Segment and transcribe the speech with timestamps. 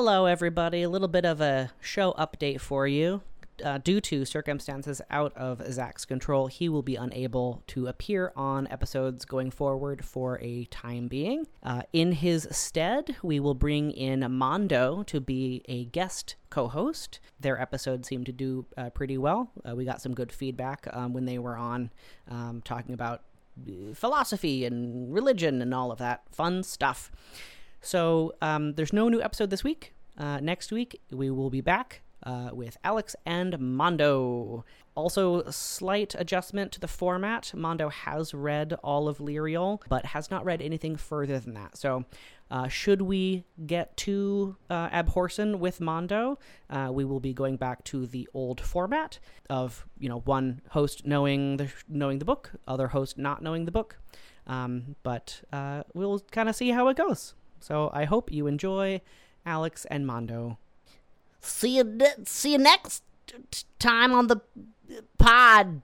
[0.00, 0.82] Hello, everybody.
[0.82, 3.20] A little bit of a show update for you.
[3.64, 8.68] Uh, due to circumstances out of Zack's control, he will be unable to appear on
[8.68, 11.48] episodes going forward for a time being.
[11.64, 17.18] Uh, in his stead, we will bring in Mondo to be a guest co host.
[17.40, 19.50] Their episode seemed to do uh, pretty well.
[19.68, 21.90] Uh, we got some good feedback um, when they were on
[22.30, 23.22] um, talking about
[23.68, 27.10] uh, philosophy and religion and all of that fun stuff.
[27.80, 29.94] So um, there's no new episode this week.
[30.16, 34.64] Uh, next week, we will be back uh, with Alex and Mondo.
[34.94, 37.52] Also, a slight adjustment to the format.
[37.54, 41.78] Mondo has read all of Lirael, but has not read anything further than that.
[41.78, 42.04] So,
[42.50, 46.38] uh, should we get to uh, Abhorsen with Mondo,
[46.70, 49.18] uh, we will be going back to the old format
[49.50, 53.72] of you know one host knowing the knowing the book, other host not knowing the
[53.72, 53.98] book.
[54.46, 57.34] Um, but uh, we'll kind of see how it goes.
[57.60, 59.00] So I hope you enjoy
[59.44, 60.58] Alex and Mondo.
[61.40, 63.02] See you, see you next
[63.78, 64.40] time on the
[65.18, 65.82] pod.